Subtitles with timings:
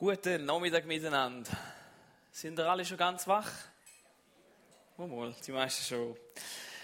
[0.00, 1.50] Guten Nachmittag miteinander.
[2.32, 3.50] Sind ihr alle schon ganz wach?
[4.96, 6.16] Oh die meisten schon.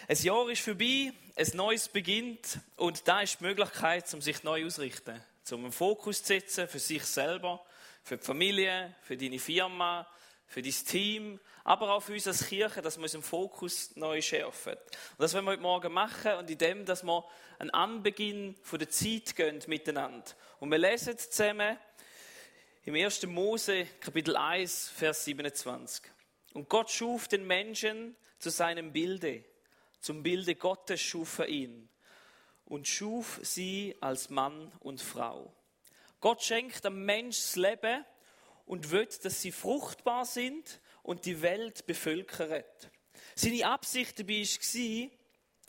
[0.06, 4.66] Ein Jahr ist vorbei, ein neues beginnt und da ist die Möglichkeit, um sich neu
[4.66, 5.18] auszurichten,
[5.50, 7.64] um einen Fokus zu setzen für sich selber,
[8.02, 10.06] für die Familie, für deine Firma,
[10.46, 14.74] für dein Team, aber auch für uns als Kirche, dass wir unseren Fokus neu schärfen.
[14.74, 17.24] Und das wollen wir heute Morgen machen und in dem, dass wir
[17.58, 20.32] einen Anbeginn von der Zeit gehen miteinander.
[20.60, 21.78] Und wir lesen zusammen
[22.86, 23.26] im 1.
[23.26, 26.04] Mose, Kapitel 1, Vers 27.
[26.54, 29.44] Und Gott schuf den Menschen zu seinem Bilde.
[29.98, 31.88] Zum Bilde Gottes schuf er ihn
[32.64, 35.52] und schuf sie als Mann und Frau.
[36.20, 38.04] Gott schenkt am Mensch das Leben
[38.66, 42.62] und will, dass sie fruchtbar sind und die Welt bevölkern.
[43.34, 45.10] Seine Absicht dabei war,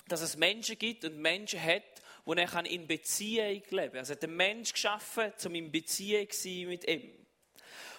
[0.08, 1.82] dass es Menschen gibt und Menschen hat,
[2.27, 3.99] wo er in Beziehung leben kann.
[3.99, 7.26] Also hat den Mensch geschaffen, um in Beziehung zu sein mit ihm.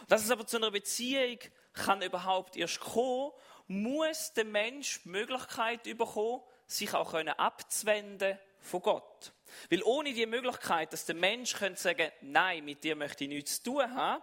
[0.06, 1.38] Dass es aber zu einer Beziehung
[1.72, 3.32] kann überhaupt erst kommen,
[3.68, 9.32] muss der Mensch die Möglichkeit bekommen, sich auch abzuwenden von Gott.
[9.70, 13.62] Weil ohne die Möglichkeit, dass der Mensch könnte sagen, nein, mit dir möchte ich nichts
[13.62, 14.22] zu tun haben,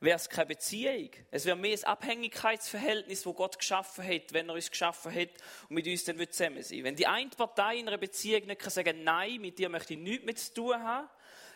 [0.00, 1.10] wäre es keine Beziehung.
[1.30, 5.28] Es wäre mehr ein Abhängigkeitsverhältnis, wo Gott geschaffen hat, wenn er uns geschaffen hat
[5.68, 8.70] und mit uns dann zusammen sein Wenn die eine Partei in einer Beziehung nicht kann
[8.70, 11.08] sagen nein, mit dir möchte ich nichts mehr zu tun haben,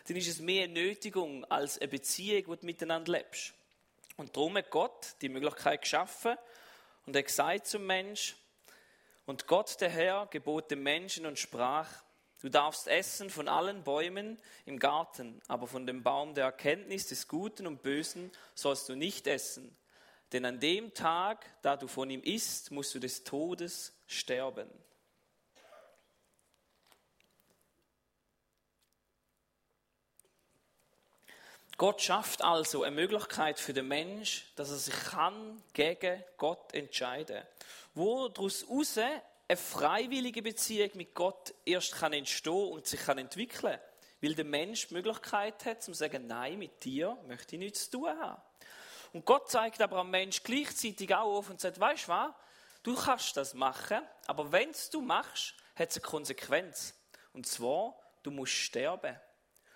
[0.07, 3.53] dann ist es mehr eine Nötigung als eine Beziehung, wo du miteinander lebst.
[4.17, 6.37] Und darum hat Gott die Möglichkeit geschaffen
[7.05, 8.35] und er gesagt zum Mensch,
[9.25, 11.89] und Gott der Herr gebot dem Menschen und sprach,
[12.41, 17.27] Du darfst essen von allen Bäumen im Garten, aber von dem Baum der Erkenntnis des
[17.27, 19.75] Guten und Bösen sollst du nicht essen.
[20.31, 24.69] Denn an dem Tag, da du von ihm isst, musst du des Todes sterben.
[31.77, 37.43] Gott schafft also eine Möglichkeit für den Mensch, dass er sich kann gegen Gott entscheiden.
[37.93, 38.63] Wo daraus
[39.47, 43.79] eine freiwillige Beziehung mit Gott erst kann entstehen und sich kann entwickeln
[44.25, 47.99] weil der Mensch die Möglichkeit hat, zu sagen, nein, mit dir möchte ich nichts zu
[47.99, 48.41] tun haben.
[49.13, 52.33] Und Gott zeigt aber am Mensch gleichzeitig auch auf und sagt, weißt du was,
[52.83, 56.95] du kannst das machen, aber wenn es du machst, hat es eine Konsequenz.
[57.33, 59.15] Und zwar, du musst sterben.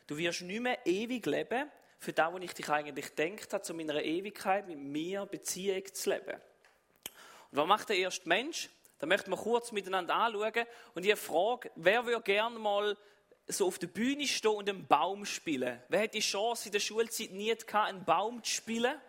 [0.07, 3.73] Du wirst nicht mehr ewig leben, für das, was ich dich eigentlich denkt habe, zu
[3.73, 6.41] meiner Ewigkeit mit mir Beziehung zu leben.
[7.51, 8.69] Und was macht der erste Mensch?
[8.99, 10.65] Da möchten wir kurz miteinander anschauen.
[10.93, 12.97] Und ich frage, wer würde gerne mal
[13.47, 15.81] so auf der Bühne stehen und einen Baum spielen?
[15.87, 18.99] Wer hat die Chance in der Schulzeit nie gehabt, einen Baum zu spielen?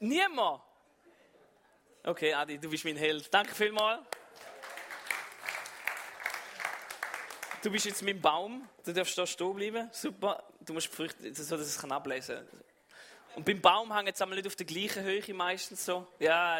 [0.00, 0.62] Niemand?
[2.04, 3.32] Okay, Adi, du bist mein Held.
[3.32, 4.00] Danke vielmals.
[7.62, 8.68] Du bist jetzt mein Baum.
[8.84, 9.88] Du darfst da stehen bleiben.
[9.92, 10.44] Super.
[10.60, 12.67] Du musst Früchte, so dass ich es ablesen kann.
[13.38, 16.08] Und beim Baum hängen jetzt nicht auf der gleichen Höhe meistens so.
[16.18, 16.58] Ja,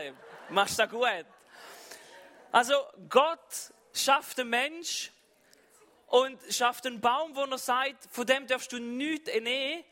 [0.48, 1.26] machst du das gut.
[2.52, 2.74] Also
[3.08, 5.10] Gott schafft den Mensch
[6.06, 9.82] und schafft einen Baum, wo er sagt, von dem darfst du nichts nehmen,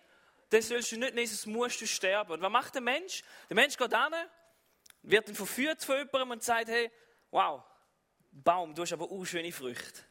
[0.52, 2.34] den sollst du nicht nehmen, sonst musst du sterben.
[2.34, 3.24] Und was macht der Mensch?
[3.50, 4.14] Der Mensch geht hin,
[5.02, 6.92] wird dann verführt von jemandem und sagt, hey,
[7.32, 7.64] wow,
[8.30, 10.02] Baum, du hast aber auch schöne Früchte.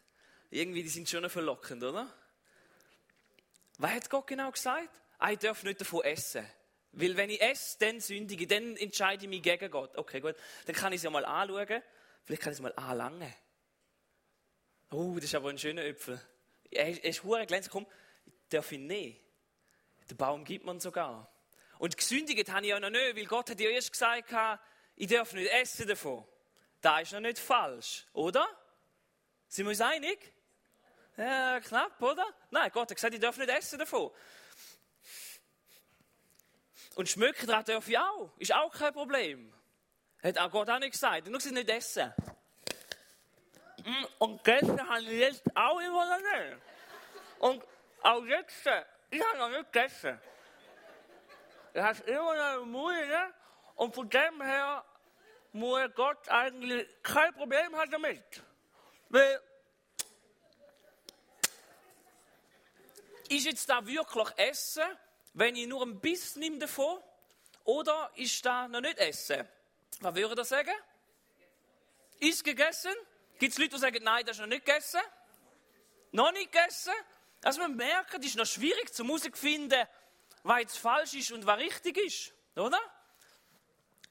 [0.50, 2.14] Irgendwie, die sind schon verlockend, oder?
[3.78, 4.90] Was hat Gott genau gesagt?
[5.20, 6.46] Ah, ich darf nicht davon essen.
[6.98, 9.98] Weil wenn ich esse, dann sündige, dann entscheide ich mich gegen Gott.
[9.98, 10.36] Okay, gut.
[10.66, 11.84] Dann kann ich es ja mal anschauen.
[12.24, 13.34] Vielleicht kann ich es mal anlangen.
[14.92, 16.22] Oh, das ist aber ein schöner Äpfel.
[16.72, 17.74] Er ist hure glänzend.
[17.74, 17.86] Komm,
[18.50, 19.22] darf ich nicht.
[20.10, 21.30] Den Baum gibt man sogar.
[21.80, 24.34] Und gesündigt habe ich ja noch nicht, weil Gott hat ja erst gesagt,
[24.96, 26.26] ich darf nicht essen davon.
[26.80, 28.48] Da ist noch nicht falsch, oder?
[29.48, 30.34] Sind wir uns einig?
[31.18, 32.26] Ja, knapp, oder?
[32.52, 34.12] Nein, Gott hat gesagt, ich darf nicht essen davon.
[36.96, 38.32] Und schmücken daran darf ich auch.
[38.38, 39.54] Ist auch kein Problem.
[40.24, 41.28] Hat auch Gott auch nicht gesagt.
[41.28, 42.14] Nur nicht essen.
[43.84, 46.58] Mm, und gestern habe ich jetzt auch immer noch nicht.
[47.40, 47.64] Und
[48.02, 48.66] auch jetzt,
[49.10, 50.20] ich habe noch nicht gegessen.
[51.74, 53.08] Ich habe immer noch Mühe.
[53.08, 53.34] Ne?
[53.76, 54.84] Und von dem her
[55.52, 58.44] muss Gott eigentlich kein Problem haben damit.
[59.10, 59.42] Weil,
[63.30, 64.98] ist jetzt da wirklich Essen?
[65.36, 66.98] Wenn ich nur ein Biss nehme davon,
[67.66, 69.48] oder ist da noch nicht Essen?
[70.00, 70.74] Was würde er sagen?
[72.20, 72.94] Ist gegessen?
[73.38, 75.02] Gibt es Leute, die sagen, nein, das ist noch nicht gegessen?
[76.12, 76.94] Noch nicht gegessen?
[77.44, 79.86] Also man merkt, es ist noch schwierig, Musik finden,
[80.44, 82.34] was jetzt falsch ist und was richtig ist.
[82.56, 82.80] Oder?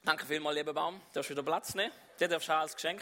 [0.03, 1.01] Danke vielmals, lieber Baum.
[1.13, 1.91] Du hast wieder Platz nehmen.
[2.19, 3.01] Der darfst du als Geschenk.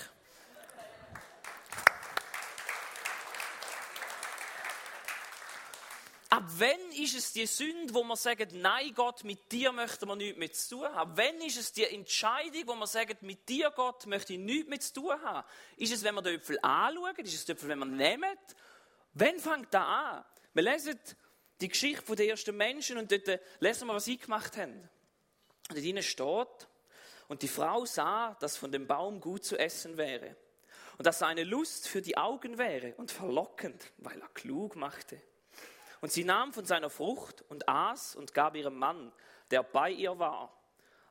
[6.44, 10.18] Ab wann ist es die Sünde, wo man sagt, nein Gott, mit dir möchte man
[10.18, 10.98] nichts mehr zu tun haben?
[10.98, 14.68] Ab wann ist es die Entscheidung, wo man sagt, mit dir Gott möchte ich nichts
[14.68, 15.48] mehr zu tun haben?
[15.78, 17.18] Ist es, wenn man den Äpfel anschaut?
[17.20, 18.38] Ist es der Äpfel, wenn man nehmen?
[19.14, 20.26] Wann fängt das an?
[20.54, 21.00] Wir lesen
[21.62, 24.90] die Geschichte der ersten Menschen und dort lesen wir, was sie gemacht haben.
[25.70, 26.68] Und ihnen steht,
[27.30, 30.36] und die Frau sah, dass von dem Baum gut zu essen wäre
[30.98, 35.22] und dass er eine Lust für die Augen wäre und verlockend, weil er klug machte.
[36.04, 39.14] Und sie nahm von seiner Frucht und aß und gab ihrem Mann,
[39.52, 40.54] der bei ihr war,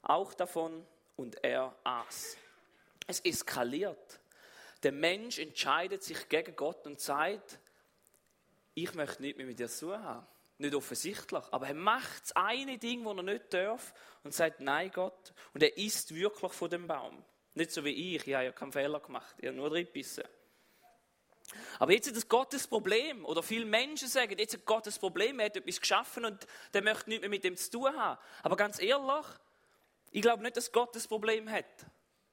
[0.02, 0.86] auch davon
[1.16, 2.36] und er aß.
[3.06, 4.20] Es eskaliert.
[4.82, 7.58] Der Mensch entscheidet sich gegen Gott und sagt,
[8.74, 10.26] ich möchte nicht mehr mit dir zu haben.
[10.58, 13.94] Nicht offensichtlich, aber er macht das eine Ding, das er nicht darf
[14.24, 15.32] und sagt, nein Gott.
[15.54, 17.24] Und er isst wirklich von dem Baum.
[17.54, 20.24] Nicht so wie ich, ich habe ja keinen Fehler gemacht, ich habe nur drin gebissen.
[21.78, 23.24] Aber jetzt ist das Gottes Problem.
[23.24, 27.08] Oder viele Menschen sagen, jetzt ist Gottes Problem, er hat etwas geschaffen und der möchte
[27.08, 28.18] nichts mehr mit dem zu tun haben.
[28.42, 29.26] Aber ganz ehrlich,
[30.10, 31.64] ich glaube nicht, dass Gott das Problem hat,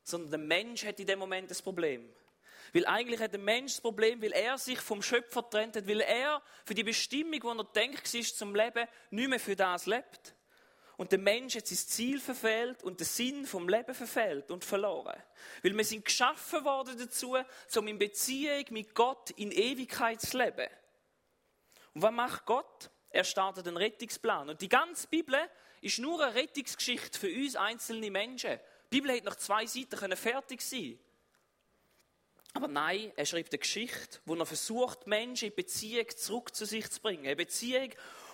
[0.03, 2.09] sondern der Mensch hat in dem Moment das Problem.
[2.73, 6.01] Weil eigentlich hat der Mensch das Problem, weil er sich vom Schöpfer trennt hat, weil
[6.01, 10.35] er für die Bestimmung, die er denkt, ist zum Leben, nicht mehr für das lebt.
[10.99, 15.15] Und der Mensch hat sein Ziel verfehlt und den Sinn vom Leben verfehlt und verloren.
[15.63, 17.37] Weil wir sind geschaffen worden dazu,
[17.77, 20.67] um in Beziehung mit Gott in Ewigkeit zu leben.
[21.93, 22.91] Und was macht Gott?
[23.11, 24.49] Er startet einen Rettungsplan.
[24.49, 25.39] Und die ganze Bibel
[25.79, 28.59] ist nur eine Rettungsgeschichte für uns einzelne Menschen.
[28.91, 30.99] Die Bibel hätte nach zwei Seiten fertig sein
[32.53, 36.89] aber nein, er schreibt eine Geschichte, wo er versucht, Menschen in Beziehung zurück zu sich
[36.89, 37.25] zu bringen.
[37.25, 37.89] Eine Beziehung,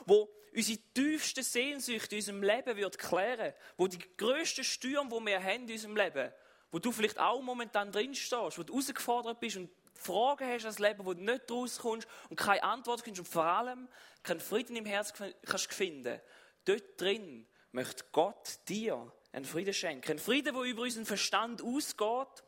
[0.06, 5.44] wo unsere tiefsten Sehnsüchte in unserem Leben wird klären, wo die grössten Stürme, die wir
[5.44, 6.32] haben in unserem Leben,
[6.72, 10.80] wo du vielleicht auch momentan drin stehst, wo du herausgefordert bist und Fragen hast als
[10.80, 13.88] Leben, wo du nicht rauskommst und keine Antwort findest und vor allem
[14.24, 16.20] keinen Frieden im Herzen kannst finden.
[16.66, 20.12] Dort drin möchte Gott dir einen Frieden schenken.
[20.12, 22.44] Einen Frieden, der über unseren Verstand ausgeht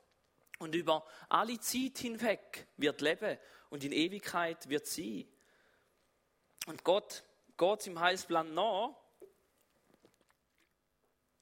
[0.59, 3.37] und über alle Zeit hinweg wird leben
[3.69, 5.25] und in Ewigkeit wird sein.
[6.65, 7.23] Und Gott
[7.57, 8.95] geht im Heilsplan nach.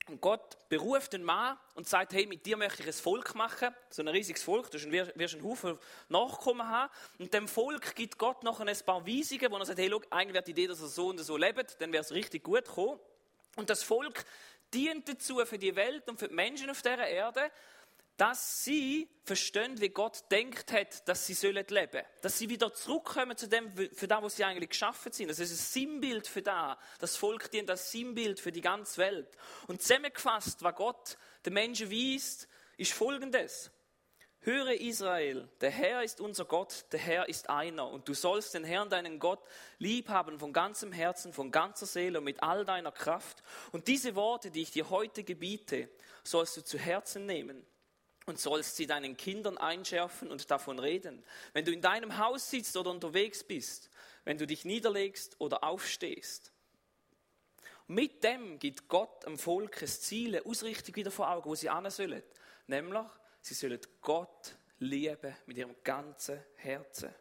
[0.08, 3.76] Und Gott beruft den Mann und sagt, hey, mit dir möchte ich ein Volk machen,
[3.90, 5.80] so ein riesiges Volk, du wirst einen Haufen
[6.10, 6.92] Nachkommen haben.
[7.18, 10.36] Und dem Volk gibt Gott noch ein paar Weisungen, wo er sagt, hey, schau, eigentlich
[10.36, 13.00] wäre die Idee, dass er so und so lebt, dann wäre es richtig gut gekommen.
[13.56, 14.26] Und das Volk
[14.72, 17.50] dient dazu für die Welt und für die Menschen auf dieser Erde,
[18.18, 22.04] dass sie verstehen, wie Gott denkt hat, dass sie sollen leben.
[22.22, 25.30] Dass sie wieder zurückkommen zu dem, für das, was sie eigentlich geschaffen sind.
[25.30, 26.78] Das ist ein Sinnbild für das.
[27.00, 29.28] Das Volk dient als Sinnbild für die ganze Welt.
[29.68, 32.48] Und zusammengefasst, was Gott den Menschen weist,
[32.78, 33.72] ist folgendes.
[34.40, 37.90] Höre Israel, der Herr ist unser Gott, der Herr ist einer.
[37.90, 39.44] Und du sollst den Herrn, deinen Gott,
[39.80, 43.42] lieb haben von ganzem Herzen, von ganzer Seele und mit all deiner Kraft.
[43.72, 45.90] Und diese Worte, die ich dir heute gebiete,
[46.24, 47.66] sollst du zu Herzen nehmen
[48.25, 51.24] und sollst sie deinen Kindern einschärfen und davon reden.
[51.54, 53.89] Wenn du in deinem Haus sitzt oder unterwegs bist,
[54.24, 56.51] wenn du dich niederlegst oder aufstehst.
[57.88, 61.89] Mit dem gibt Gott am Volk ein Ziel, Ausrichtung wieder vor Augen, wo sie an
[61.92, 62.24] sollen.
[62.66, 63.06] Nämlich,
[63.42, 67.13] sie sollen Gott lieben mit ihrem ganzen Herzen.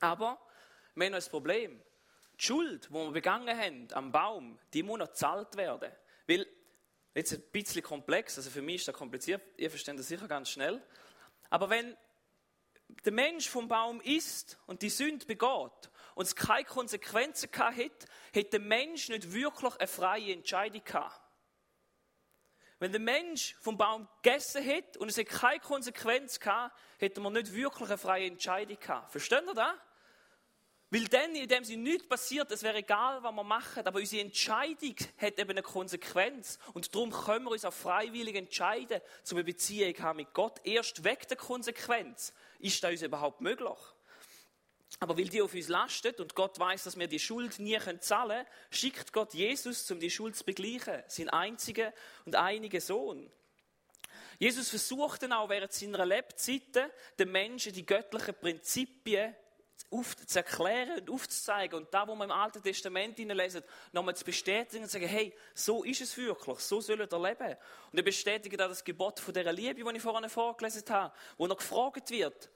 [0.00, 0.38] Aber
[0.94, 1.82] wir haben noch ein Problem.
[2.38, 5.90] Die Schuld, die wir begangen haben am Baum, die muss noch gezahlt werden.
[7.18, 10.50] Jetzt ein bisschen komplex, also für mich ist das kompliziert, ihr versteht das sicher ganz
[10.50, 10.80] schnell.
[11.50, 11.96] Aber wenn
[13.04, 18.06] der Mensch vom Baum isst und die Sünde begeht und es keine Konsequenzen gehabt hätte,
[18.32, 21.20] hätte der Mensch nicht wirklich eine freie Entscheidung gehabt.
[22.78, 27.32] Wenn der Mensch vom Baum gegessen hätte und es hätte keine Konsequenz gehabt, hätte man
[27.32, 29.10] nicht wirklich eine freie Entscheidung gehabt.
[29.10, 29.74] Versteht ihr das?
[30.90, 34.22] Weil dann, in dem sie nichts passiert, es wäre egal, was wir machen, aber unsere
[34.22, 36.58] Entscheidung hat eben eine Konsequenz.
[36.72, 40.60] Und darum können wir uns auch freiwillig entscheiden, zu einer Beziehung haben mit Gott.
[40.64, 43.78] Erst weg der Konsequenz ist das uns überhaupt möglich.
[45.00, 48.28] Aber weil die auf uns lastet und Gott weiß, dass wir die Schuld nie zahlen
[48.28, 51.02] können, schickt Gott Jesus, um die Schuld zu begleichen.
[51.06, 51.92] Sein einziger
[52.24, 53.30] und einiger Sohn.
[54.38, 59.36] Jesus versucht dann auch während seiner Lebzeiten, den Menschen die göttlichen Prinzipien
[59.90, 64.24] auf, zu erklären und aufzuzeigen und da, wo man im Alten Testament lesen, nochmal zu
[64.24, 67.56] bestätigen und zu sagen, hey, so ist es wirklich, so soll er leben.
[67.90, 71.46] Und er bestätigt auch das Gebot von dieser Liebe, die ich vorhin vorgelesen habe, wo
[71.46, 72.50] noch gefragt wird,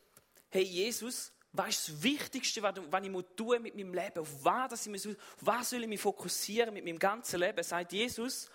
[0.50, 4.20] hey Jesus, was ist das Wichtigste, was ich tun mit meinem Leben?
[4.20, 7.62] Auf was, ich auf was soll ich mich fokussieren mit meinem ganzen Leben?
[7.62, 8.48] Sagt Jesus,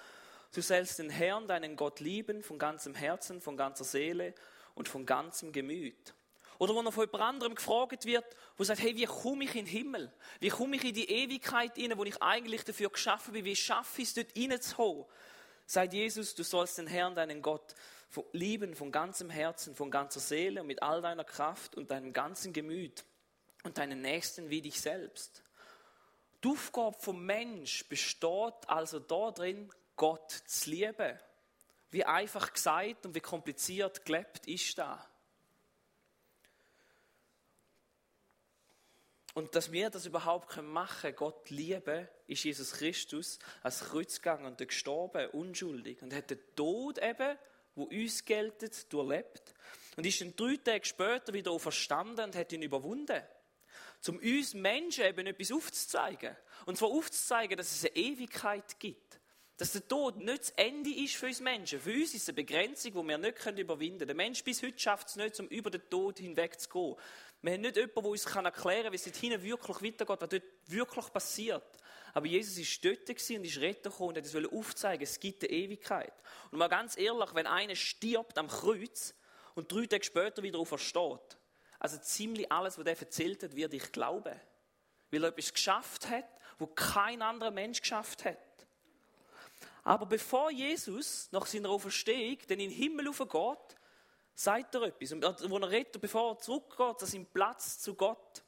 [0.54, 4.34] du sollst den Herrn, deinen Gott lieben, von ganzem Herzen, von ganzer Seele
[4.74, 6.16] und von ganzem Gemüt.
[6.60, 9.66] Oder wo er von jemand anderem gefragt wird, wo sagt, hey, wie komme ich in
[9.66, 10.12] den Himmel?
[10.40, 13.46] Wie komme ich in die Ewigkeit hinein, wo ich eigentlich dafür geschaffen bin?
[13.46, 15.06] Wie schaffe ich es, dort hineinzukommen?
[15.66, 17.76] Sagt Jesus, du sollst den Herrn, deinen Gott,
[18.32, 22.54] lieben von ganzem Herzen, von ganzer Seele und mit all deiner Kraft und deinem ganzen
[22.54, 23.04] Gemüt
[23.64, 25.44] und deinen Nächsten wie dich selbst.
[26.44, 31.20] Die Aufgabe vom Mensch besteht also darin, Gott zu lieben.
[31.90, 35.00] Wie einfach gesagt und wie kompliziert gelebt ist das?
[39.38, 44.48] Und dass wir das überhaupt machen können, Gott lieben, ist Jesus Christus als Kreuz gegangen
[44.48, 46.01] und gestorben, unschuldig.
[46.01, 47.38] Und hat den Tod eben,
[47.75, 49.53] wo uns geltet, durchlebt.
[49.96, 53.22] Und ist dann drei Tage später wieder auferstanden und hat ihn überwunden.
[54.08, 56.36] Um uns Menschen eben etwas aufzuzeigen.
[56.65, 59.20] Und zwar aufzuzeigen, dass es eine Ewigkeit gibt.
[59.58, 61.79] Dass der Tod nicht das Ende ist für uns Menschen.
[61.79, 64.08] Für uns ist es eine Begrenzung, die wir nicht überwinden können.
[64.08, 66.96] Der Mensch bis heute schafft es nicht, um über den Tod hinweg zu gehen.
[67.41, 70.29] Wir haben nicht jemanden, der uns erklären kann, wie es dort hinten wirklich weitergeht, was
[70.29, 71.77] dort wirklich passiert.
[72.13, 75.53] Aber Jesus ist dort und ist Retter gekommen und hat es aufzeigen, es gibt eine
[75.53, 76.13] Ewigkeit.
[76.51, 79.13] Und mal ganz ehrlich, wenn einer stirbt am Kreuz
[79.53, 81.38] und drei Tage später wieder aufersteht,
[81.79, 84.34] also ziemlich alles, was er erzählt hat, wird ich glauben.
[85.12, 86.27] Weil er etwas geschafft hat,
[86.58, 88.38] wo kein anderer Mensch geschafft hat.
[89.84, 93.77] Aber bevor Jesus nach seiner Auferstehung dann in den Himmel aufgeht,
[94.38, 95.12] sagt er etwas.
[95.12, 98.44] Und wo er redet, bevor er zurückgeht, an seinen Platz zu Gott,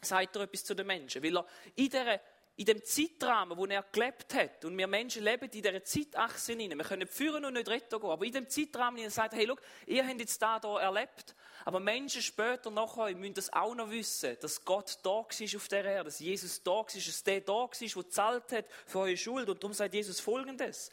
[0.00, 1.22] sagt er etwas zu den Menschen.
[1.22, 2.20] Weil er in, dieser,
[2.56, 6.76] in dem Zeitrahmen, wo er gelebt hat, und wir Menschen leben in dieser Zeitachse hinein,
[6.76, 9.56] wir können führen und nicht retten gehen, aber in dem Zeitrahmen sagt er, hey, schau,
[9.86, 11.34] ihr habt jetzt da erlebt,
[11.64, 15.68] aber Menschen später nach euch müssen das auch noch wissen, dass Gott da war auf
[15.68, 19.16] der Erde, dass Jesus da war, dass der da war, der gezahlt hat für eure
[19.16, 19.48] Schuld.
[19.48, 20.90] Und darum sagt Jesus Folgendes.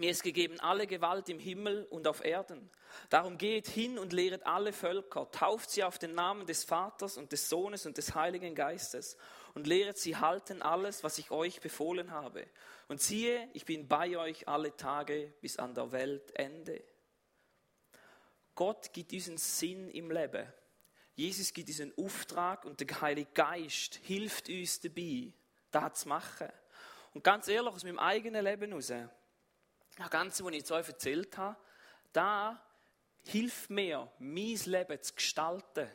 [0.00, 2.70] Mir ist gegeben alle Gewalt im Himmel und auf Erden.
[3.10, 7.32] Darum geht hin und lehret alle Völker, tauft sie auf den Namen des Vaters und
[7.32, 9.18] des Sohnes und des Heiligen Geistes
[9.52, 12.46] und lehret sie halten alles, was ich euch befohlen habe.
[12.88, 16.82] Und siehe, ich bin bei euch alle Tage bis an der Weltende.
[18.54, 20.50] Gott gibt diesen Sinn im Leben.
[21.14, 25.34] Jesus gibt diesen Auftrag und der Heilige Geist hilft uns dabei,
[25.70, 26.48] das zu machen.
[27.12, 29.10] Und ganz ehrlich, aus meinem eigenen Leben heraus,
[29.96, 31.56] das Ganze, was ich jetzt euch erzählt habe,
[32.12, 32.62] da
[33.26, 35.88] hilft mir, mein Leben zu gestalten.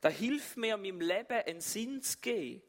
[0.00, 2.62] Da hilft mir, meinem Leben einen Sinn zu geben.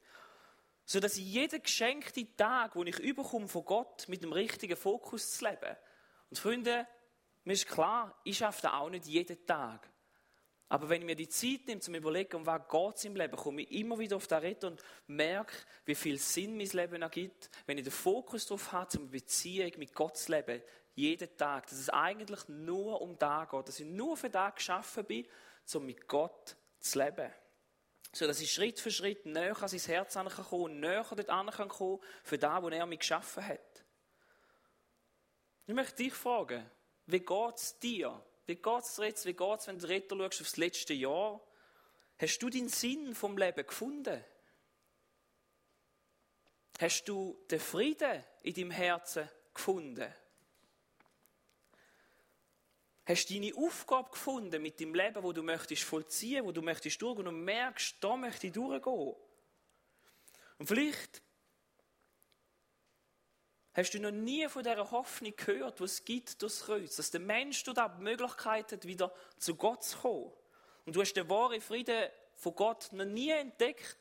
[0.86, 5.46] Sodass ich jeden geschenkten Tag, den ich überkomme von Gott, mit dem richtigen Fokus zu
[5.46, 5.76] leben.
[6.30, 6.88] Und Freunde,
[7.44, 9.88] mir ist klar, ich schaffe das auch nicht jeden Tag.
[10.72, 13.36] Aber wenn ich mir die Zeit nehme, zum Überlegen, um was geht es im Leben,
[13.36, 17.50] komme ich immer wieder auf das Reden und merke, wie viel Sinn mein Leben ergibt,
[17.66, 20.62] wenn ich den Fokus darauf habe, zum Beziehung mit Gott zu leben,
[20.94, 21.66] jeden Tag.
[21.68, 25.28] Dass es eigentlich nur um das geht, dass ich nur für das geschaffen bin,
[25.74, 27.32] um mit Gott zu leben.
[28.14, 32.00] So dass ich Schritt für Schritt näher an sein Herz kommen und näher dort kommen
[32.24, 33.84] für das, was er mich geschaffen hat.
[35.66, 36.64] Ich möchte dich fragen,
[37.08, 38.24] wie geht es dir?
[38.50, 39.26] Wie geht es jetzt?
[39.28, 41.40] Wie geht es, wenn du Retter schaust aufs letzte Jahr?
[42.18, 44.26] Hast du den Sinn vom Leben gefunden?
[46.80, 50.12] Hast du den Frieden in deinem Herzen gefunden?
[53.06, 57.00] Hast du deine Aufgabe gefunden mit dem Leben, wo du möchtest vollziehen, wo du möchtest
[57.04, 59.16] durchgehen und merkst, da möchte ich durchgehen?
[60.58, 61.22] Und vielleicht
[63.80, 66.98] Hast du noch nie von dieser Hoffnung gehört, die es gibt durchs Kreuz?
[66.98, 70.34] Dass der Mensch dort die Möglichkeit hat, wieder zu Gott zu kommen.
[70.86, 73.96] Und du hast den wahren Frieden von Gott noch nie entdeckt.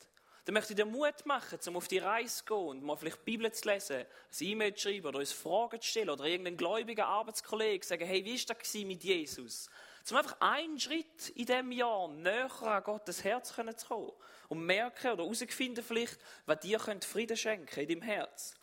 [0.44, 3.18] Dann möchte ich dir Mut machen, um auf die Reise zu gehen und mal vielleicht
[3.18, 4.06] die Bibel zu lesen, ein
[4.40, 8.24] E-Mail zu schreiben oder uns Fragen zu stellen oder irgendeinen gläubigen Arbeitskollegen zu sagen, hey,
[8.24, 9.70] wie war das mit Jesus?
[10.02, 14.12] Zum einfach einen Schritt in diesem Jahr näher an Gottes Herz zu kommen
[14.48, 18.56] und merken oder herausfinden vielleicht, was dir Frieden schenken in deinem Herz.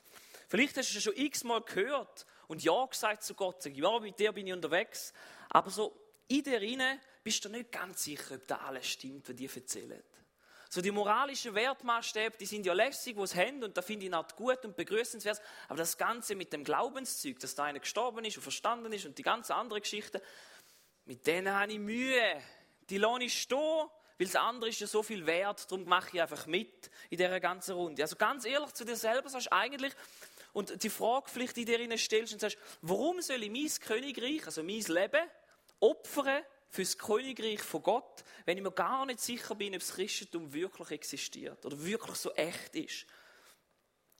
[0.47, 3.61] Vielleicht hast du es schon x-mal gehört und Ja gesagt zu Gott.
[3.61, 5.13] Sag, ja, mit dir bin ich unterwegs.
[5.49, 5.95] Aber so
[6.27, 10.03] in dir rein bist du nicht ganz sicher, ob da alles stimmt, was dir erzählen.
[10.69, 14.27] So die moralischen Wertmaßstäbe, die sind ja lässig, was haben und da finde ich auch
[14.35, 15.39] gut und begrüßenswert.
[15.69, 19.17] Aber das Ganze mit dem Glaubenszeug, dass da einer gestorben ist und verstanden ist und
[19.17, 20.21] die ganze andere Geschichte,
[21.05, 22.41] mit denen habe ich Mühe.
[22.89, 23.87] Die lohne ich stehen,
[24.17, 27.39] weil das andere ist ja so viel wert, darum mache ich einfach mit in dieser
[27.39, 28.01] ganzen Runde.
[28.01, 29.93] Also ganz ehrlich zu dir selber sagst du eigentlich,
[30.55, 34.63] und die Frage vielleicht in dir stellst und sagst, warum soll ich mein Königreich, also
[34.63, 35.29] mein Leben,
[35.81, 39.93] opfern für das Königreich von Gott, wenn ich mir gar nicht sicher bin, ob das
[39.93, 43.05] Christentum wirklich existiert oder wirklich so echt ist.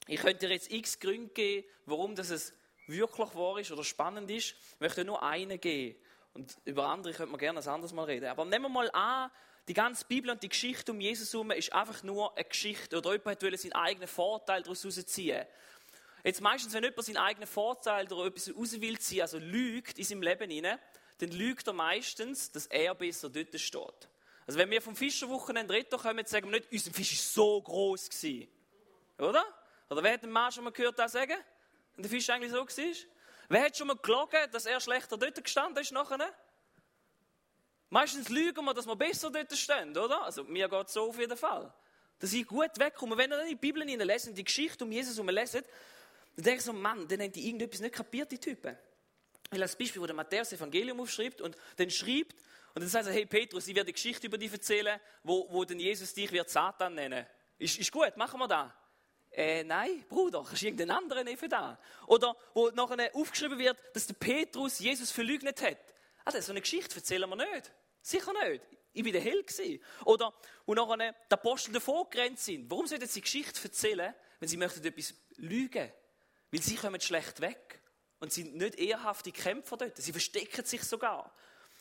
[0.08, 2.54] Ich könnte dir jetzt x Gründe geben, warum das es
[2.86, 4.56] wirklich wahr ist oder spannend ist.
[4.74, 5.98] Ich möchte nur einen geben.
[6.34, 8.26] Und über andere könnte man gerne ein anderes Mal reden.
[8.26, 9.32] Aber nehmen wir mal an,
[9.70, 12.98] die ganze Bibel und die Geschichte um Jesus herum ist einfach nur eine Geschichte.
[12.98, 15.46] Oder jemand wollte seinen eigenen Vorteil daraus herausziehen.
[16.26, 20.04] Jetzt meistens, wenn jemand seinen eigenen Vorteil oder etwas raus will ziehen, also lügt in
[20.04, 20.80] seinem Leben hinein,
[21.20, 24.10] dann lügt er meistens, dass er besser dort steht.
[24.48, 28.10] Also wenn wir vom Fischerwochenende können wir sagen wir nicht, unser Fisch war so groß
[28.10, 28.48] gewesen.
[29.20, 29.46] Oder?
[29.88, 31.38] Oder wer hat den Mann schon mal gehört, das sagen?
[31.94, 32.96] Wenn der Fisch eigentlich so war?
[33.48, 36.34] Wer hat schon mal gelogen, dass er schlechter dort gestanden ist nachher?
[37.92, 40.24] Meistens lügen wir, dass wir besser dort stehen, oder?
[40.24, 41.72] Also mir geht so auf jeden Fall.
[42.18, 43.16] Dass ich gut wegkomme.
[43.16, 45.64] Wenn ihr dann die Bibel lesen, die Geschichte um Jesus lesen,
[46.36, 48.78] dann denke ich so, Mann, dann haben die irgendetwas nicht kapiert, die Typen.
[49.52, 52.36] Ich als Beispiel, wo der Matthäus Evangelium aufschreibt und dann schreibt,
[52.74, 55.64] und dann sagt er, hey Petrus, ich werde eine Geschichte über dich erzählen, wo, wo
[55.64, 57.26] denn Jesus dich wird Satan nennen.
[57.58, 58.70] Ist, ist gut, machen wir das.
[59.32, 61.78] Äh, nein, Bruder, kannst du irgendeinen anderen für das?
[62.08, 65.78] Oder wo nachher aufgeschrieben wird, dass der Petrus Jesus verleugnet hat.
[66.26, 67.72] Also, so eine Geschichte erzählen wir nicht.
[68.02, 68.64] Sicher nicht.
[68.92, 69.82] Ich war der Held.
[70.06, 70.34] Oder
[70.66, 72.70] wo nachher die Apostel davor gerannt sind.
[72.70, 75.92] Warum sollten sie Geschichte erzählen, wenn sie möchten etwas lügen?
[76.56, 77.82] Weil sie kommen schlecht weg.
[78.22, 79.98] Und sind nicht ehrhafte Kämpfer dort.
[79.98, 81.36] Sie verstecken sich sogar.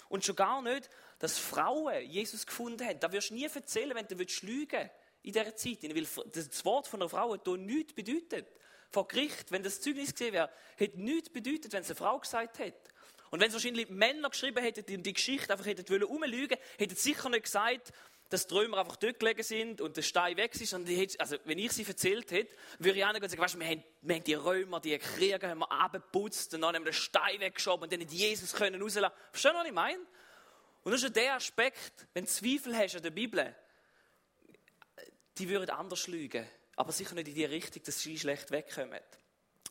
[0.09, 0.91] Und schon gar nicht,
[1.21, 2.99] dass Frauen Jesus gefunden haben.
[2.99, 4.91] Das wirst du nie erzählen, wenn du lügen
[5.23, 5.85] in dieser Zeit.
[5.85, 8.49] Weil das Wort von einer Frau hier nichts bedeutet.
[8.91, 12.59] Vor Gericht, wenn das Zeugnis gesehen wäre, hätte nichts bedeutet, wenn es eine Frau gesagt
[12.59, 12.91] hätte.
[13.31, 16.97] Und wenn es wahrscheinlich Männer geschrieben hätten, die die Geschichte einfach hätten wollen umlügen, hätten
[16.97, 17.93] sie sicher nicht gesagt,
[18.29, 20.73] dass die Römer einfach dort gelegen sind und der Stein weg ist.
[20.73, 23.85] Und hätte, also, wenn ich sie erzählt hätte, würde ich auch sagen, weißt, wir, haben,
[24.03, 27.41] wir haben die Römer, die Krieger, haben wir abgeputzt und dann haben wir den Stein
[27.41, 29.15] weggeschoben und dann hätte Jesus können rauslassen.
[29.31, 30.01] Verstehst du, was ich meine?
[30.83, 33.55] Und das ist ja der Aspekt, wenn du Zweifel hast an der Bibel,
[35.39, 36.47] die würden anders lügen.
[36.77, 39.01] Aber sicher nicht in die Richtung, dass sie schlecht wegkommen.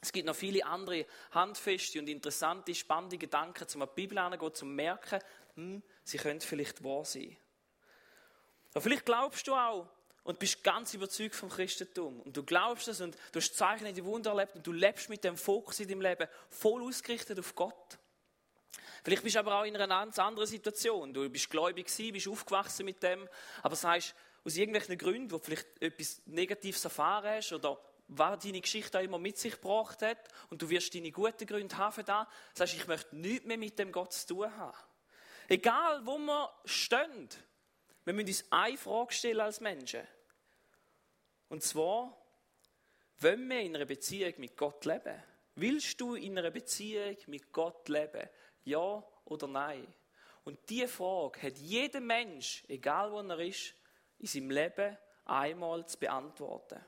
[0.01, 4.75] Es gibt noch viele andere handfeste und interessante, spannende Gedanken, zum die Bibel anzugehen, zum
[4.75, 5.19] merken,
[5.55, 7.37] hm, sie können vielleicht wahr sein.
[8.73, 9.87] Aber vielleicht glaubst du auch
[10.23, 12.21] und bist ganz überzeugt vom Christentum.
[12.21, 15.09] Und du glaubst es und du hast Zeichen in die Wunder erlebt und du lebst
[15.09, 17.99] mit dem Fokus in deinem Leben voll ausgerichtet auf Gott.
[19.03, 21.13] Vielleicht bist du aber auch in einer ganz anderen Situation.
[21.13, 23.27] Du bist gläubig gewesen, bist aufgewachsen mit dem,
[23.61, 28.61] aber sagst, aus irgendwelchen Gründen, wo du vielleicht etwas Negatives erfahren hast oder was deine
[28.61, 30.17] Geschichte auch immer mit sich gebracht hat
[30.49, 33.77] und du wirst deine guten Gründe haben für das, sagst, ich möchte nichts mehr mit
[33.79, 34.77] dem Gott zu tun haben.
[35.47, 37.29] Egal, wo wir stehen,
[38.05, 40.07] wir müssen uns eine Frage stellen als Menschen.
[41.49, 42.17] Und zwar,
[43.19, 45.21] wollen wir in einer Beziehung mit Gott leben?
[45.55, 48.27] Willst du in einer Beziehung mit Gott leben?
[48.63, 49.87] Ja oder nein?
[50.43, 53.73] Und diese Frage hat jeder Mensch, egal wo er ist,
[54.19, 56.83] in seinem Leben einmal zu beantworten.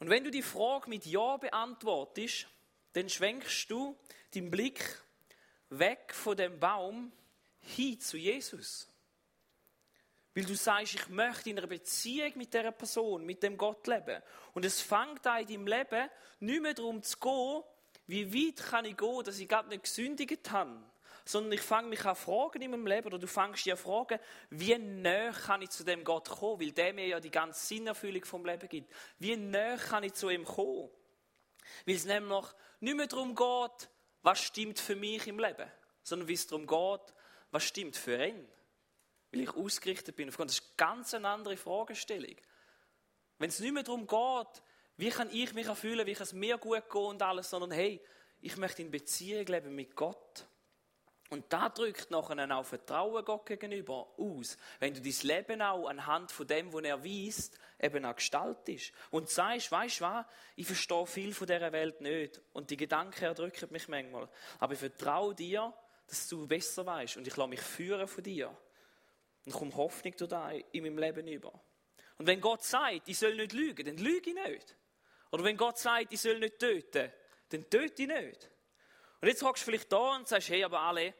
[0.00, 2.48] Und wenn du die Frage mit Ja beantwortest,
[2.94, 3.96] dann schwenkst du
[4.34, 4.82] deinen Blick
[5.70, 7.12] weg von dem Baum
[7.60, 8.88] hin zu Jesus.
[10.34, 14.22] Weil du sagst, ich möchte in einer Beziehung mit dieser Person, mit dem Gott leben.
[14.52, 17.62] Und es fängt an in deinem Leben nicht mehr darum zu gehen,
[18.06, 20.82] wie weit kann ich gehen, dass ich gerade nicht gesündigt habe,
[21.24, 24.18] sondern ich fange mich an fragen in meinem Leben, oder du fängst dich an fragen,
[24.50, 28.24] wie näher kann ich zu dem Gott kommen, weil der mir ja die ganze Sinnerfüllung
[28.24, 28.92] vom Leben gibt.
[29.18, 30.90] Wie näher kann ich zu ihm kommen?
[31.86, 32.46] Weil es nämlich
[32.80, 33.88] nicht mehr darum geht,
[34.22, 35.70] was stimmt für mich im Leben,
[36.02, 37.14] sondern wie es darum geht,
[37.50, 38.48] was stimmt für ihn.
[39.32, 40.48] Weil ich ausgerichtet bin auf Gott.
[40.48, 42.36] Das ist eine ganz andere Fragestellung.
[43.38, 44.62] Wenn es nicht mehr darum geht,
[44.96, 48.00] wie kann ich mich erfüllen, wie kann es mir gut gehen und alles, sondern hey,
[48.42, 50.46] ich möchte in Beziehung leben mit Gott.
[51.30, 54.58] Und da drückt nachher auch Vertrauen Gott gegenüber aus.
[54.80, 58.92] Wenn du dein Leben auch anhand von dem, was er weist, eben auch gestaltest.
[59.10, 62.40] Und sagst, weißt du was, ich verstehe viel von dieser Welt nicht.
[62.52, 64.28] Und die Gedanken erdrücken mich manchmal.
[64.58, 65.72] Aber ich vertraue dir,
[66.08, 67.16] dass du besser weißt.
[67.16, 68.56] Und ich lasse mich führen von dir.
[69.46, 71.52] Und komm Hoffnung da in meinem Leben über.
[72.18, 74.76] Und wenn Gott sagt, ich soll nicht lügen, dann lüge ich nicht.
[75.30, 77.12] Oder wenn Gott sagt, ich soll nicht töten,
[77.50, 78.50] dann töte ich nicht.
[79.20, 81.14] Und jetzt hockst du vielleicht da und sagst, hey, aber alle,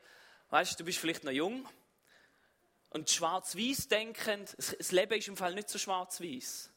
[0.51, 1.69] weißt du, du bist vielleicht noch jung.
[2.91, 6.71] Und schwarz-weiß denkend, das Leben ist im Fall nicht so schwarz-weiß.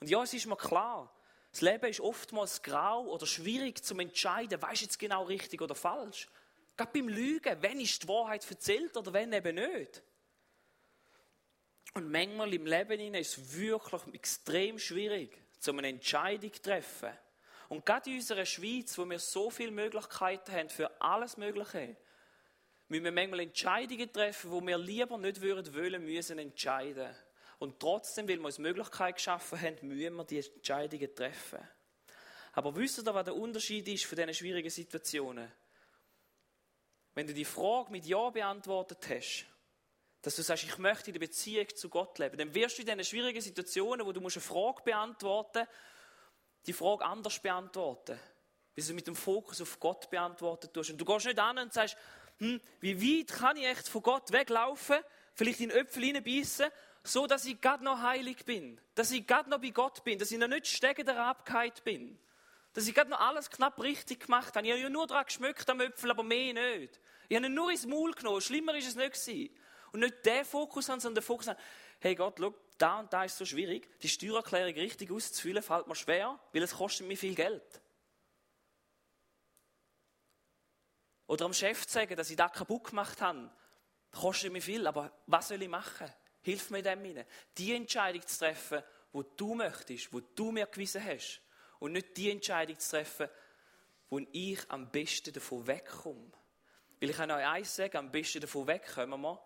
[0.00, 1.12] Und ja, es ist mir klar,
[1.50, 5.74] das Leben ist oftmals grau oder schwierig zu entscheiden, weißt du jetzt genau richtig oder
[5.74, 6.28] falsch.
[6.76, 10.02] Gerade beim Lügen, wenn ist die Wahrheit erzählt oder wenn eben nicht.
[11.94, 17.10] Und manchmal im Leben ist es wirklich extrem schwierig, zu einer Entscheidung zu treffen.
[17.68, 21.96] Und gerade in unserer Schweiz, wo wir so viele Möglichkeiten haben für alles Mögliche,
[22.88, 27.14] müssen wir manchmal Entscheidungen treffen, wo wir lieber nicht würden wollen müssen entscheiden.
[27.58, 31.58] Und trotzdem, weil wir uns Möglichkeit geschaffen haben, müssen wir die Entscheidungen treffen.
[32.52, 35.50] Aber wisst ihr, was der Unterschied ist von diesen schwierigen Situationen?
[37.14, 39.46] Wenn du die Frage mit Ja beantwortet hast,
[40.22, 42.86] dass du sagst, ich möchte in der Beziehung zu Gott leben, dann wirst du in
[42.86, 45.70] diesen schwierigen Situationen, wo du eine Frage beantworten musst,
[46.66, 48.18] die Frage anders beantworten.
[48.74, 50.90] Wie du mit dem Fokus auf Gott beantwortet tust.
[50.90, 51.96] Und du gehst nicht an und sagst,
[52.38, 54.98] hm, wie weit kann ich echt von Gott weglaufen,
[55.34, 56.66] vielleicht in Äpfel hineinbeissen,
[57.02, 60.30] so dass ich gerade noch heilig bin, dass ich gerade noch bei Gott bin, dass
[60.30, 62.18] ich noch nicht steckender Abkeit bin,
[62.74, 64.66] dass ich gerade noch alles knapp richtig gemacht habe.
[64.66, 67.00] Ich habe ja nur daran geschmückt am Äpfel, aber mehr nicht.
[67.28, 69.50] Ich habe ihn nur ins Maul genommen, schlimmer ist es nicht gewesen.
[69.92, 71.58] Und nicht den Fokus haben, sondern den Fokus haben,
[72.00, 75.94] hey Gott, schau, da und da ist so schwierig, die Steuererklärung richtig auszufüllen, fällt mir
[75.94, 77.80] schwer, weil es kostet mir viel Geld.
[81.26, 83.50] Oder am Chef zu sagen, dass ich das kaputt gemacht habe,
[84.12, 86.12] kostet mir viel, aber was soll ich machen?
[86.42, 87.26] Hilf mir in dem hinein.
[87.58, 91.42] Die Entscheidung zu treffen, wo du möchtest, wo du mir gewiesen hast.
[91.80, 93.28] Und nicht die Entscheidung zu treffen,
[94.08, 96.30] wo ich am besten davon wegkomme.
[97.00, 99.42] Weil ich kann euch eins sagen, am besten davon wegkommen wir,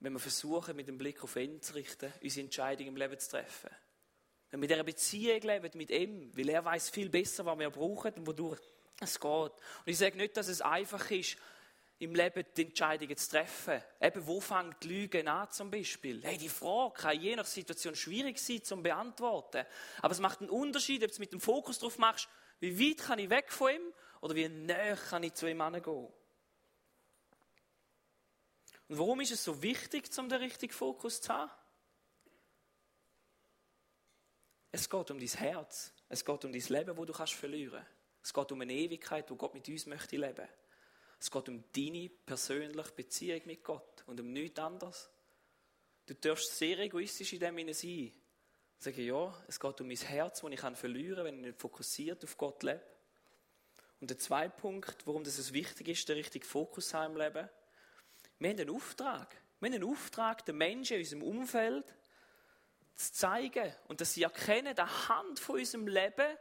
[0.00, 3.30] wenn wir versuchen, mit dem Blick auf ihn zu richten, unsere Entscheidung im Leben zu
[3.30, 3.70] treffen.
[4.50, 7.70] Wenn wir mit dieser Beziehung leben mit ihm, weil er weiß viel besser, was wir
[7.70, 8.60] brauchen und wodurch
[9.00, 9.30] es geht.
[9.30, 9.52] Und
[9.86, 11.36] ich sage nicht, dass es einfach ist,
[12.00, 13.82] im Leben die Entscheidungen zu treffen.
[14.00, 16.22] Eben, wo fängt die Lüge an zum Beispiel?
[16.22, 19.66] Hey, die Frage kann je nach Situation schwierig sein zu beantworten.
[20.00, 22.28] Aber es macht einen Unterschied, ob du mit dem Fokus darauf machst,
[22.60, 26.08] wie weit kann ich weg von ihm oder wie näher kann ich zu ihm gehen.
[28.88, 31.50] Und warum ist es so wichtig, um den richtigen Fokus zu haben?
[34.72, 35.92] Es geht um dein Herz.
[36.08, 37.84] Es geht um dein Leben, wo du kannst verlieren.
[38.22, 40.48] Es geht um eine Ewigkeit, wo Gott mit uns möchte leben.
[41.20, 45.10] Es geht um deine persönliche Beziehung mit Gott und um nichts anderes.
[46.06, 48.12] Du darfst sehr egoistisch in dem Sinne sein.
[48.78, 52.22] Sagen, ja, es geht um mein Herz, das ich verlieren kann, wenn ich nicht fokussiert
[52.24, 52.82] auf Gott lebe.
[54.00, 57.48] Und der zweite Punkt, warum das so wichtig ist, der richtige Fokus haben im Leben.
[58.38, 59.36] Wir haben einen Auftrag.
[59.60, 61.94] Wir haben einen Auftrag, den Menschen in unserem Umfeld
[62.94, 66.36] zu zeigen und dass sie erkennen, anhand von unserem Leben,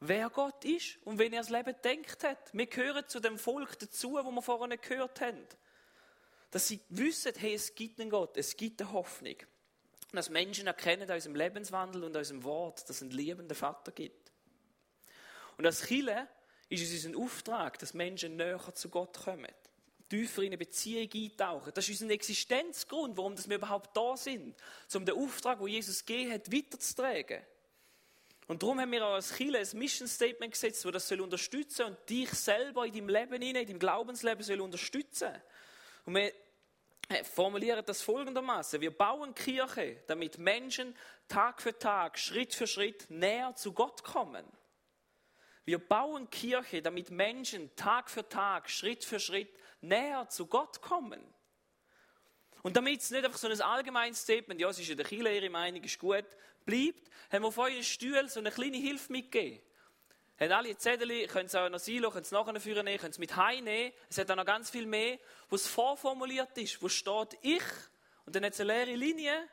[0.00, 2.50] wer Gott ist und wenn er das Leben denkt hat.
[2.52, 5.46] Wir gehören zu dem Volk dazu, wo wir vorhin gehört haben.
[6.50, 9.36] Dass sie wissen, hey, es gibt einen Gott, es gibt eine Hoffnung.
[10.10, 13.54] Und dass Menschen erkennen an unserem Lebenswandel und an unserem Wort, dass es einen liebenden
[13.54, 14.32] Vater gibt.
[15.58, 16.28] Und als Chile
[16.70, 19.52] ist es unser Auftrag, dass Menschen näher zu Gott kommen.
[20.08, 21.72] Tiefer in eine Beziehung eintauchen.
[21.74, 24.56] Das ist unser Existenzgrund, warum wir überhaupt da sind.
[24.94, 27.42] Um den Auftrag, den Jesus gegeben hat, weiterzutragen.
[28.48, 31.86] Und darum haben wir auch als Chile ein Mission Statement gesetzt, das das soll unterstützen
[31.86, 35.30] und dich selber in deinem Leben, in deinem Glaubensleben soll unterstützen.
[36.06, 36.32] Und wir
[37.24, 40.96] formulieren das folgendermaßen: Wir bauen Kirche, damit Menschen
[41.28, 44.46] Tag für Tag, Schritt für Schritt näher zu Gott kommen.
[45.68, 51.22] Wir bauen Kirche, damit Menschen Tag für Tag, Schritt für Schritt näher zu Gott kommen.
[52.62, 55.28] Und damit es nicht einfach so ein allgemeines Statement, ja, es ist ja der Kirche,
[55.28, 56.24] ihre Meinung ist gut,
[56.64, 59.60] bleibt, haben wir auf euren Stuhl so eine kleine Hilfe mitgegeben.
[60.40, 63.36] Haben alle Zettel, können es auch ein Silo, können es nachher führen können es mit
[63.36, 63.92] heimnehmen.
[64.08, 65.18] Es hat auch noch ganz viel mehr,
[65.50, 67.62] wo es vorformuliert ist, wo steht ich
[68.24, 69.46] und dann hat es eine leere Linie,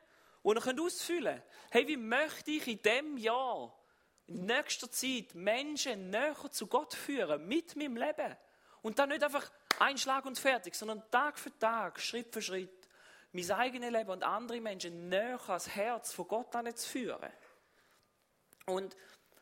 [0.45, 3.77] die ihr könnt ausfüllen Hey, wie möchte ich in diesem Jahr,
[4.27, 8.35] in nächster Zeit, Menschen näher zu Gott führen, mit meinem Leben?
[8.81, 12.85] Und dann nicht einfach ein Schlag und fertig, sondern Tag für Tag, Schritt für Schritt
[13.35, 17.29] mein eigenes Leben und andere Menschen näher ans Herz von Gott zu führen.
[18.65, 18.95] Und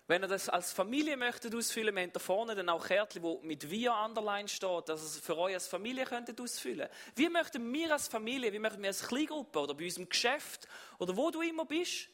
[0.07, 3.39] wenn ihr das als Familie möchtet ausfüllen, wir haben da vorne dann auch Kärtchen, wo
[3.41, 6.89] mit Wir underline steht, dass ihr es für euch als Familie könntet ausfüllen.
[7.15, 10.67] Wie möchten wir als Familie, wie möchten wir als Kleingruppe oder bei unserem Geschäft
[10.97, 12.09] oder wo du immer bist,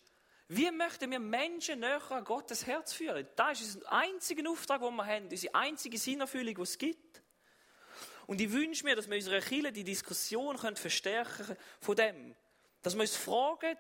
[0.52, 3.28] wie möchten wir Menschen näher an Gottes Herz führen?
[3.36, 7.22] Das ist unser einziger Auftrag, den wir haben, unsere einzige Sinnerfüllung, die es gibt.
[8.26, 12.36] Und ich wünsche mir, dass wir unsere Kirche die Diskussion können verstärken von dem.
[12.82, 13.78] Dass wir uns fragen,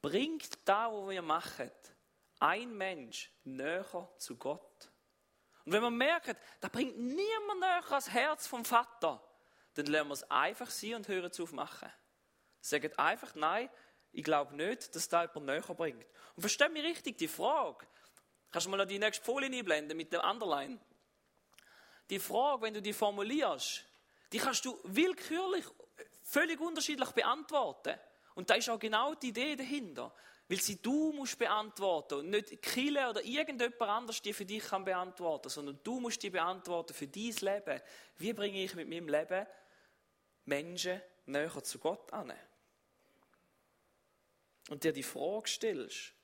[0.00, 1.70] bringt da, was wir machen,
[2.40, 4.90] ein Mensch näher zu Gott?
[5.64, 9.22] Und wenn wir merken, da bringt niemand näher ans Herz vom Vater,
[9.74, 11.92] dann lernen wir es einfach sein und hören zu machen.
[12.60, 13.70] Sagen einfach, nein,
[14.12, 16.06] ich glaube nicht, dass da jemand näher bringt.
[16.36, 17.86] Und versteh mich richtig, die Frage,
[18.50, 20.78] kannst du mal noch die nächste Folie einblenden mit dem Underline?
[22.12, 23.86] die Frage, wenn du die formulierst,
[24.32, 25.64] die kannst du willkürlich,
[26.22, 27.98] völlig unterschiedlich beantworten.
[28.34, 30.14] Und da ist auch genau die Idee dahinter.
[30.46, 34.84] Weil sie du musst beantworten und nicht Kille oder irgendjemand anders die für dich kann
[34.84, 37.80] beantworten, sondern du musst die beantworten für dein Leben.
[38.18, 39.46] Wie bringe ich mit meinem Leben
[40.44, 42.32] Menschen näher zu Gott an?
[44.72, 46.14] Und dir die Frage stellst.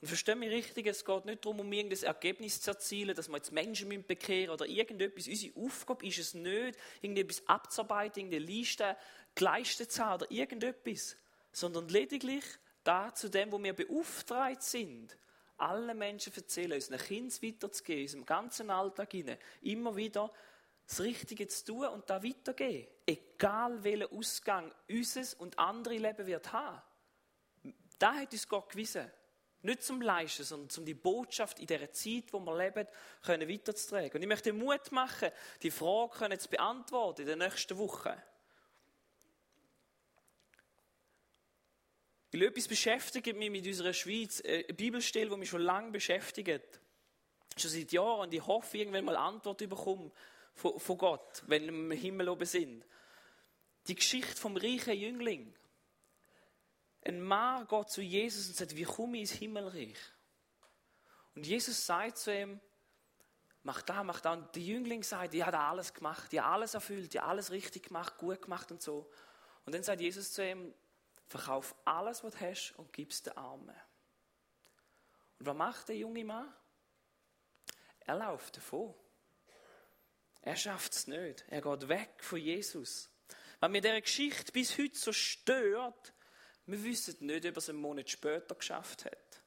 [0.00, 3.38] Und verstehe mich richtig, es geht nicht darum, um irgendein Ergebnis zu erzielen, dass wir
[3.38, 5.26] jetzt Menschen bekehren oder irgendetwas.
[5.26, 8.96] Unsere Aufgabe ist es nicht, irgendetwas abzuarbeiten, irgendeine Liste
[9.34, 11.16] geleistet zu haben oder irgendetwas,
[11.50, 12.44] sondern lediglich
[12.84, 15.16] da zu dem, wo wir beauftragt sind,
[15.56, 20.32] allen Menschen erzählen, unseren Kindern weiterzugeben, unserem ganzen Alltag hinein, immer wieder
[20.88, 22.88] das Richtige zu tun und da weitergehen.
[23.06, 26.80] Egal welchen Ausgang unseres und andere Leben wird haben.
[27.98, 29.10] Da hat uns Gott gewiesen.
[29.60, 32.86] Nicht zum Leisten, sondern zum die Botschaft in dieser Zeit, wo wir leben,
[33.22, 34.12] können weiterzutragen.
[34.12, 35.30] Und ich möchte Mut machen,
[35.62, 38.14] die Frage zu beantworten in den nächsten Wochen.
[42.32, 46.80] Weil etwas beschäftigt mich mit unserer Schweiz, äh, eine Bibelstelle, die mich schon lange beschäftigt.
[47.56, 48.20] Schon seit Jahren.
[48.20, 50.12] Und ich hoffe, irgendwann mal Antwort bekommen
[50.58, 52.84] von, Gott, wenn wir im Himmel oben sind.
[53.86, 55.54] Die Geschichte vom reichen Jüngling.
[57.02, 59.96] Ein Mann geht zu Jesus und sagt, wie komme ich ins Himmelreich?
[61.34, 62.60] Und Jesus sagt zu ihm,
[63.62, 64.32] mach da, mach da.
[64.32, 67.50] Und der Jüngling sagt, ich habe alles gemacht, ich habe alles erfüllt, ich habe alles
[67.50, 69.10] richtig gemacht, gut gemacht und so.
[69.64, 70.74] Und dann sagt Jesus zu ihm,
[71.26, 73.76] verkauf alles, was du hast und gib es den Armen.
[75.38, 76.52] Und was macht der junge Mann?
[78.00, 78.94] Er läuft davon.
[80.48, 81.44] Er schafft es nicht.
[81.50, 83.10] Er geht weg von Jesus.
[83.60, 86.14] Was mir diese Geschichte bis heute so stört,
[86.64, 89.42] wir wissen nicht, ob er es einen Monat später geschafft hat.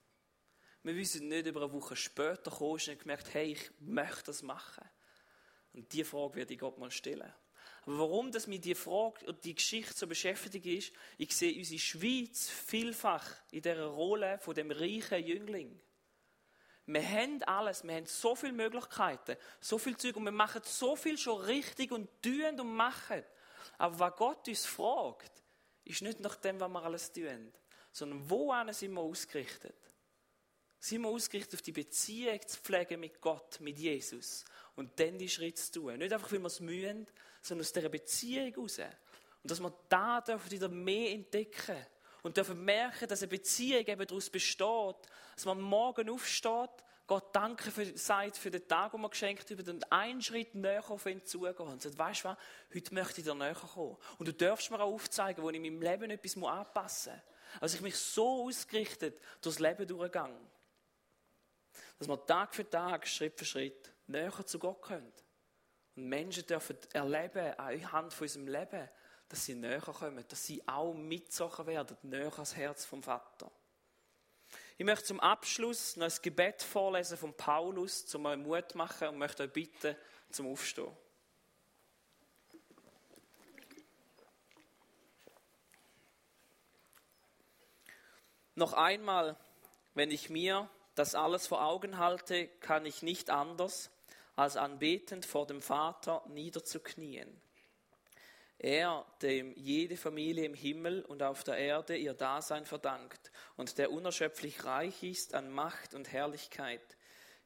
[0.83, 4.43] Wir wissen nicht, ob er eine Woche später kam und gemerkt hey, ich möchte das
[4.43, 4.87] machen.
[5.73, 7.33] Und diese Frage werde ich Gott mal stellen.
[7.87, 11.79] Aber warum dass mich die Frage und die Geschichte so beschäftigt ist, ich sehe unsere
[11.79, 15.81] Schweiz vielfach in der Rolle von dem reichen Jüngling.
[16.85, 20.95] Wir haben alles, wir haben so viele Möglichkeiten, so viel Zeug und wir machen so
[20.95, 23.23] viel schon richtig und tun und machen.
[23.77, 25.31] Aber was Gott uns fragt,
[25.85, 27.51] ist nicht nach dem, was wir alles tun,
[27.91, 29.75] sondern wo sind wir ausgerichtet?
[30.79, 34.43] Sind wir ausgerichtet auf die Beziehung zu pflegen mit Gott, mit Jesus
[34.75, 35.97] und dann die Schritte zu tun.
[35.97, 37.05] Nicht einfach, weil wir es mühen,
[37.41, 38.79] sondern aus dieser Beziehung heraus.
[38.79, 41.77] Und dass wir da dürfen wieder mehr entdecken
[42.23, 44.95] und dürfen merken, dass eine Beziehung eben daraus besteht,
[45.35, 46.69] dass man morgen aufsteht,
[47.07, 50.89] Gott danke für, sagt für den Tag, den wir geschenkt haben, und einen Schritt näher
[50.89, 52.37] auf ihn zugehen und sagt, weißt du was,
[52.73, 53.97] heute möchte ich dir näher kommen.
[54.17, 57.61] Und du darfst mir auch aufzeigen, wo ich in meinem Leben etwas anpassen muss.
[57.61, 60.39] Also ich mich so ausgerichtet durchs Leben durchgegangen.
[61.99, 65.11] Dass wir Tag für Tag, Schritt für Schritt näher zu Gott können.
[65.97, 68.89] Und Menschen dürfen erleben, anhand von unserem Leben,
[69.31, 73.49] dass sie näher kommen, dass sie auch mitzogen werden, näher ans Herz vom Vater.
[74.77, 79.17] Ich möchte zum Abschluss noch ein Gebet vorlesen von Paulus, zum euch Mut machen und
[79.17, 79.95] möchte euch bitten,
[80.31, 80.91] zum Aufstehen.
[88.55, 89.37] Noch einmal,
[89.93, 93.91] wenn ich mir das alles vor Augen halte, kann ich nicht anders,
[94.35, 97.40] als anbetend vor dem Vater niederzuknien.
[98.63, 103.91] Er, dem jede Familie im Himmel und auf der Erde ihr Dasein verdankt und der
[103.91, 106.95] unerschöpflich reich ist an Macht und Herrlichkeit,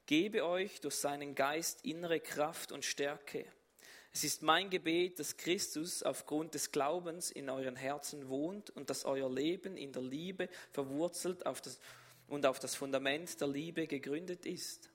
[0.08, 3.46] gebe euch durch seinen Geist innere Kraft und Stärke.
[4.12, 9.06] Es ist mein Gebet, dass Christus aufgrund des Glaubens in euren Herzen wohnt und dass
[9.06, 11.80] euer Leben in der Liebe verwurzelt auf das,
[12.28, 14.90] und auf das Fundament der Liebe gegründet ist.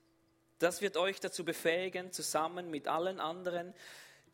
[0.59, 3.73] Das wird euch dazu befähigen, zusammen mit allen anderen,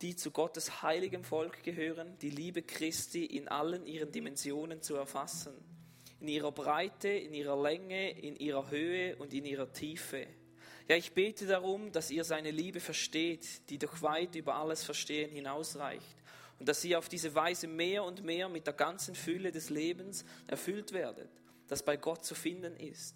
[0.02, 5.54] die zu Gottes heiligem Volk gehören, die Liebe Christi in allen ihren Dimensionen zu erfassen.
[6.20, 10.26] In ihrer Breite, in ihrer Länge, in ihrer Höhe und in ihrer Tiefe.
[10.88, 15.30] Ja, ich bete darum, dass ihr seine Liebe versteht, die doch weit über alles Verstehen
[15.30, 16.16] hinausreicht.
[16.58, 20.24] Und dass ihr auf diese Weise mehr und mehr mit der ganzen Fülle des Lebens
[20.46, 21.28] erfüllt werdet,
[21.68, 23.14] das bei Gott zu finden ist.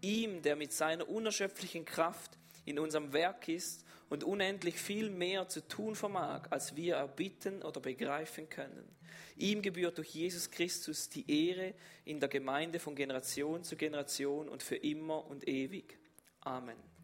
[0.00, 5.66] Ihm, der mit seiner unerschöpflichen Kraft in unserem Werk ist und unendlich viel mehr zu
[5.66, 8.96] tun vermag, als wir erbitten oder begreifen können.
[9.36, 14.62] Ihm gebührt durch Jesus Christus die Ehre in der Gemeinde von Generation zu Generation und
[14.62, 15.98] für immer und ewig.
[16.40, 16.97] Amen.